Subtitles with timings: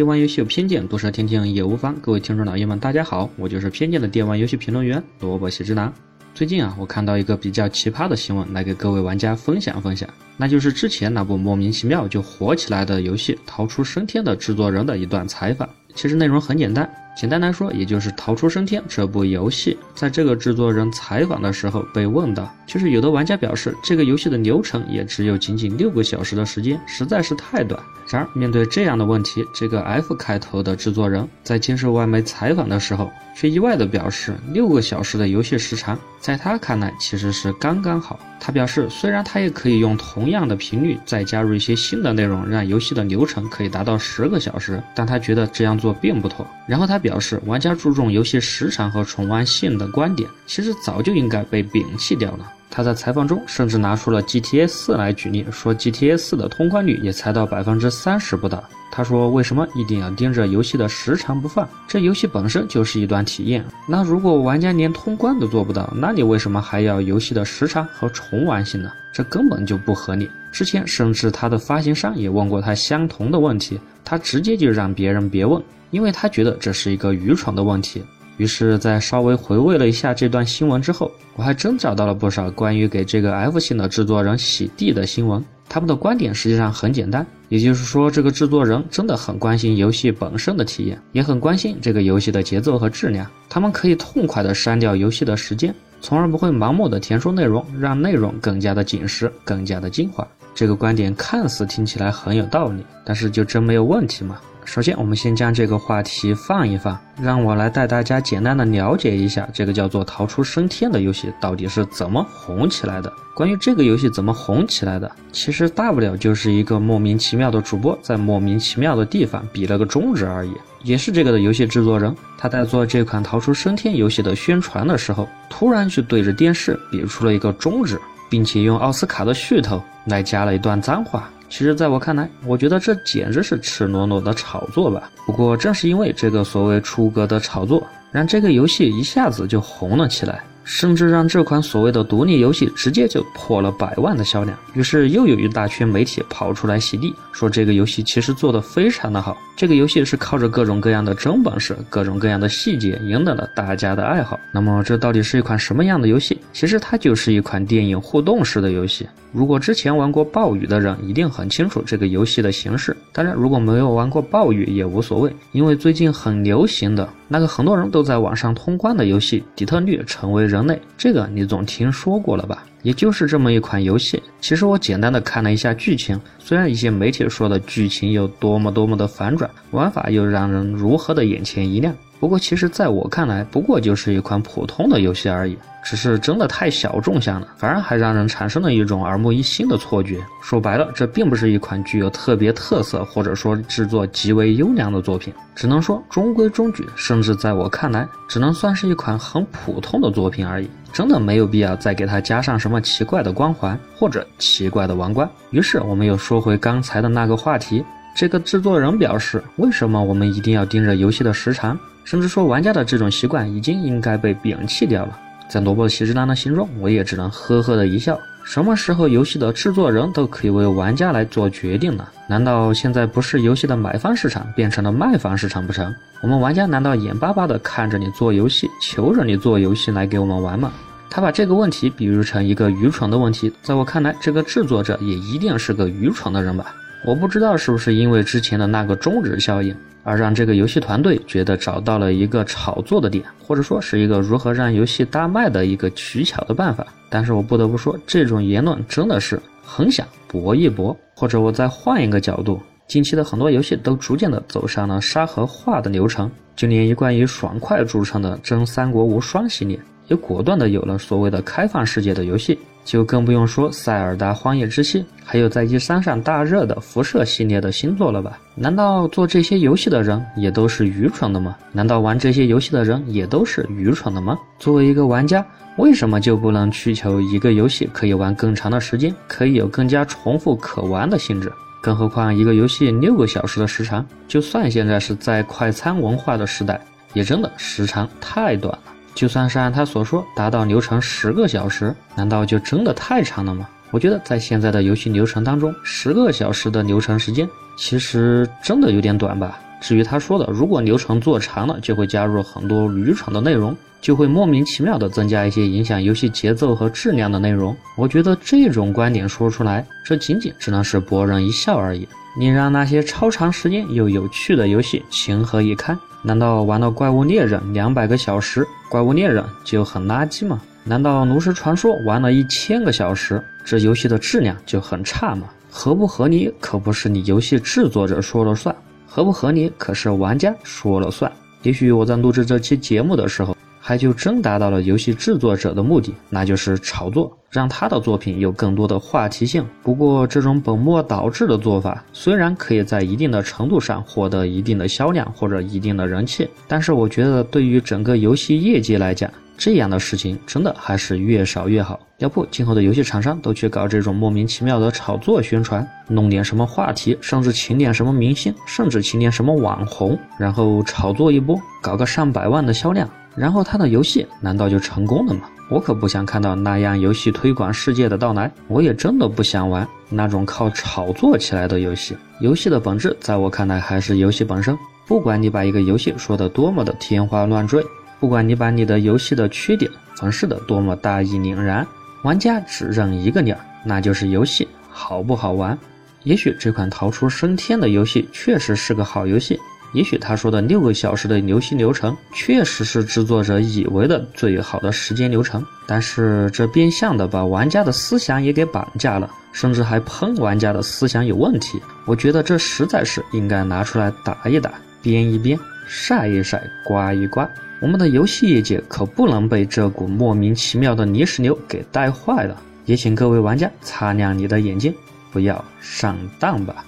[0.00, 1.94] 电玩游戏有偏见，多说听听也无妨。
[2.00, 5.92] 各位听众老爷们，大家好，我就是偏见的电玩游戏评论员萝卜喜之郎。
[6.34, 10.08] 最近啊，我看到一个比较奇葩的新闻，来给各位玩家分享分享，
[10.38, 15.68] 那就是之前那部莫名其妙就火起来的游戏《逃出生天》的制作人的一段采访。
[15.94, 16.90] 其实内容很简单。
[17.16, 27.78] 简单来说，也就是《逃出升天》这部游戏，在这个制作人采访的时候被问到，就是有的玩家表示，这个游戏的流程也只有仅仅六个小时的时间，实在是太短。
[28.08, 38.18] 然而，面对这样的问题，这个 F 开头的制作人在接受外媒采访的时候，却意外地表示，六个小时的游戏时长，在他看来其实是刚刚好。
[38.40, 46.44] 他表示，虽然他也可以用同样的频率再加入一些新的内容，让游戏的流程可以达到十个小时，但他觉得这样做并不妥。
[46.66, 52.52] 然后他表示，玩家注重游戏时长和重玩性的观点，其实早就应该被摒弃掉了。
[52.70, 58.62] 他在采访中甚至拿出了 GTA 四来举例，说 GTA 四的通关率也才到百分之三十不到。
[58.92, 61.68] 他说：“为什么一定要盯着游戏的时长不放？
[61.86, 63.64] 这游戏本身就是一段体验。
[63.88, 68.90] 那如果玩家连通关都做不到，那你为什么还要游戏的时长和重玩性呢？
[69.12, 70.28] 这根本就不合理。
[70.50, 78.02] 之前甚至他的发行商也问过他相同的问题，他直接就让别人别问，因为他觉得这是一个愚蠢的问题。”
[78.36, 85.44] 于是，在稍微回味了一下这段新闻之后，我还真找到了不少关于给这个 F 系的制作人洗地的新闻。
[85.68, 93.24] 他们的观点实际上很简单，也就是说，这个制作人真的很关心游戏本身的体验，也很关心这个游戏的节奏和质量。
[93.48, 100.26] 他们可以痛快地删掉游戏的时间，从而不会盲目的填充内容，让内容更加的紧实，更加的精华。
[100.52, 104.40] 这个观点看似听起来很有道理，但是就真没有问题吗？
[104.72, 113.12] 首先，我们先将这个话题放一放，让我来带大家简单的了解一下这个叫做《逃出升天》的游戏到底是怎么红起来的。
[113.34, 120.52] 关于这个游戏怎么红起来的，其实大不了就是一个莫名其妙的主播在莫名其妙的地方比了个中指而已。
[120.84, 128.00] 也是这个的游戏制作人，他在做这款《逃出升天》游戏的宣传的时候，突然就对着电视比出了一个中指，
[128.30, 131.28] 并且用奥斯卡的噱头来加了一段脏话。
[131.50, 135.10] 其实，在我看来，我觉得这简直是赤裸裸的炒作吧。
[135.26, 140.44] 不过，正是因为这个所谓出格的炒作，让这个游戏一下子就红了起来。
[140.70, 154.38] 甚至让这款所谓的独立游戏直接就破了百万的销量，于是又有一大圈媒体跑出来洗地，说这个游戏其实做的非常的好，这个游戏是靠着各种各样的真本事、各种各样的细节赢得了大家的爱好。
[154.52, 156.40] 那么这到底是一款什么样的游戏？
[156.52, 159.08] 其实它就是一款电影互动式的游戏。
[159.32, 170.64] 如果之前玩过暴雨的人一定很清楚这个游戏的形式，当然如果没有玩过暴雨也无所谓，因为最近很流行的那个很多人都在网上通关的游戏《底特律：成为人》。
[170.66, 172.64] 类这个你总听说过了吧？
[172.82, 174.22] 也就是这么一款游戏。
[174.40, 181.94] 其实我简单的看了一下剧情，虽然一些媒体说的剧情有多么多么的反转，玩法又让人如何的眼前一亮。
[182.18, 190.18] 不过，其实在我看来，不过就是一款普通的游戏而已，只是真的太小众向了，反而还让人产生了一种耳目一新的错觉。
[190.42, 200.68] 说白了，这并不是一款具有特别特色或者说制作极为优良的作品，只能说中规中矩，甚至在我看来，只能算是一款很普通的作品而已。
[200.92, 205.28] 真的没有必要再给它加上什么奇怪的光环或者奇怪的王冠。
[205.50, 207.84] 于是，我们又说回刚才的那个话题，
[208.14, 211.78] 这个制作人表示，为什么我们一定要盯着游戏的时长？
[212.04, 215.18] 甚至说，玩家的这种习惯已经应该被摒弃掉了。
[215.48, 218.18] 在萝卜喜之郎的心中，我也只能呵呵的一笑。
[218.44, 222.10] 什么时候游戏的制作人都可以为玩家来做决定了？
[222.28, 225.94] 难道现在不是游戏的买方市场变成了卖方市场不成？
[226.20, 230.72] 我们玩家难道眼巴巴的看着你做游戏，求着你做游戏来给我们玩吗？
[231.08, 236.74] 他把这个问题比喻成一个愚蠢的问题，在我看来，这个制作者也一定是个愚蠢的人吧。
[237.04, 239.74] 我不知道是不是因为之前的那个终止效应。
[240.02, 246.86] 而让这个游戏团队觉得找到了一个炒作的点，或者说是一个如何让游戏大卖的一个取巧的办法。
[247.10, 250.96] 但是我不得不说，这种言论真的是很想搏一搏。
[251.14, 259.78] 或者我再换一个角度，近期的很多游戏都逐渐的走上了沙盒化的流程，就连一贯以爽快著称的《真三国无双》系列，
[260.10, 262.58] 也果断的有了所谓的开放世界的游戏。
[262.82, 268.38] 就更不用说《塞尔达：荒野之息》，还有在一三上大热的《辐射》系列的新作了吧？
[268.54, 271.54] 难道做这些游戏的人也都是愚蠢的吗？
[271.72, 274.36] 难道玩这些游戏的人也都是愚蠢的吗？
[274.58, 275.46] 作为一个玩家，
[275.76, 281.52] 为什么就不能需求一个游戏可以玩更长的时间，可以有更加重复可玩的性质？
[281.82, 286.80] 更何况一个游戏六个小时的时长，就算现在是在快餐文化的时代，
[287.12, 288.80] 也真的时长太短了。
[289.14, 293.68] 就算是按他所说达到流程十个小时，难道就真的太长了吗？
[293.90, 299.58] 我觉得在现在的游戏流程当中，十个小时的流程时间其实真的有点短吧。
[299.80, 307.76] 至于他说的，如果流程做长了，就会加入很多愚蠢的内容，就会莫名其妙的增加一些影响游戏节奏和质量的内容。
[307.96, 312.06] 我觉得这种观点说出来，这仅仅只能是博人一笑而已。
[312.36, 315.98] 你让那些超长时间又有趣的游戏情何以堪？
[316.22, 320.60] 难道玩到《怪物猎人》两百个小时，《怪物猎人》就很垃圾吗？
[320.84, 325.48] 难道《炉石传说》玩了一千个小时，这游戏的质量就很差吗？
[325.70, 328.74] 合不合理可不是你游戏制作者说了算，
[329.06, 331.30] 合不合理可是玩家说了算。
[331.62, 333.56] 也许我在录制这期节目的时候。
[333.80, 339.64] 还就真达到了游戏制作者的目的，那就是炒作，让他的作品有更多的话题性。
[339.82, 351.98] 不过，这种本末倒置的做法，虽然可以在一定的程度上获得一定的销量或者一定的人气，但是我觉得对于整个游戏业界来讲，这样的事情真的还是越少越好。
[352.18, 363.08] 要不，今后的游戏厂商都去搞这种莫名其妙的炒作宣传，弄点什么话题，甚至请点什么明星，甚至请点什么网红，然后炒作一波，搞个上百万的销量。
[363.36, 365.42] 然后他的游戏难道就成功了吗？
[365.70, 368.50] 我可不想看到那样游戏推广世界的到来。
[368.66, 372.16] 我也真的不想玩那种靠炒作起来的游戏。
[372.40, 374.76] 游戏的本质，在我看来还是游戏本身。
[375.06, 377.84] 不管你把一个游戏说的多么的天花乱坠，
[378.18, 381.86] 不管你把你的游戏的缺点诠释的多么大义凛然，
[382.24, 385.78] 玩家只认一个理儿，那就是游戏好不好玩。
[386.24, 389.58] 也许这款逃出升天的游戏确实是个好游戏。
[389.92, 401.80] 也许他说的六个小时的游戏流程，确实是制作者以为的最好的时间流程，但是这变相的把玩家的思想也给绑架了，甚至还喷玩家的思想有问题。
[402.06, 404.72] 我觉得这实在是应该拿出来打一打、
[405.02, 405.58] 编一编、
[405.88, 407.48] 晒一晒、刮一刮。
[407.80, 412.56] 我们的游戏业界可不能被这股莫名其妙的泥石流给带坏了。
[412.86, 414.92] 也请各位玩家擦亮你的眼睛，
[415.32, 416.84] 不要上当吧。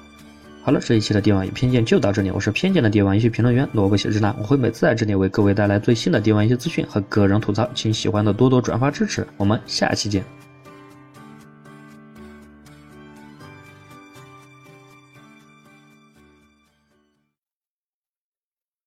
[0.64, 2.30] 好了，这一期的电玩与偏见就到这里。
[2.30, 9.26] 我是偏见的电玩游戏评论员萝卜写日男，我会每次在这里为各位带来最新的电玩游戏资讯和个人吐槽，请喜欢的多多转发支持。
[9.36, 10.24] 我们下期见。